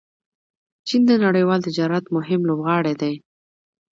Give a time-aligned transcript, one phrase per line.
[0.87, 3.13] چین د نړیوال تجارت مهم لوبغاړی دی.